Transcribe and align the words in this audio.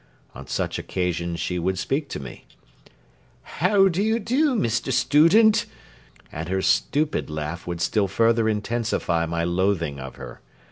On 0.33 0.47
such 0.47 0.79
occasions 0.79 1.39
she 1.39 1.59
would 1.59 1.77
speak 1.77 2.09
to 2.09 2.19
me. 2.19 2.45
"How 3.43 3.87
d'ye 3.87 4.17
do, 4.17 4.55
Mr. 4.55 4.91
Student!" 4.91 5.67
and 6.31 6.49
her 6.49 6.63
stupid 6.63 7.29
laugh 7.29 7.67
would 7.67 7.81
still 7.81 8.07
further 8.07 8.49
intensify 8.49 9.27
my 9.27 9.43
loathing 9.43 9.99
of 9.99 10.15
her. 10.15 10.41